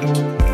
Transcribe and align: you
you 0.00 0.47